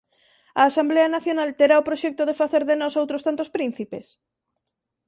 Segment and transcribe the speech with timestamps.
[0.59, 4.05] A Asemblea Nacional terá o proxecto de facer de nós outros tantos príncipes?